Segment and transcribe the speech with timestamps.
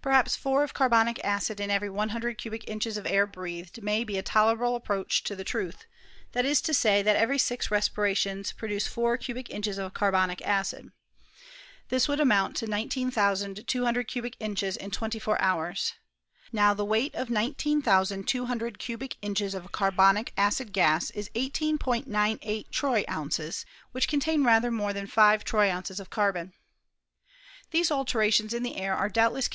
[0.00, 4.16] Perhaps four of carbonic acid, in every 100 cubic inches of air breathed, may be
[4.16, 5.84] a tolerable approach to the truth;
[6.32, 10.92] that is to say, that every six respirations produce four cubic inches of carbonic acid.
[11.90, 15.92] This would amount to 19,200 cubic inches in twenty four hours.
[16.52, 23.04] Now the weight of 19,200 cubic inches of carbonic acid gas is 18 98 troy
[23.10, 26.54] ounces, which contain rather more than five troy ounces of carbon.
[27.72, 29.54] These alterations in the air are doubtless con